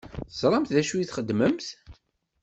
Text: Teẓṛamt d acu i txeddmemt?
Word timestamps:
Teẓṛamt 0.29 0.73
d 0.75 0.77
acu 0.81 0.95
i 0.97 1.05
txeddmemt? 1.05 1.67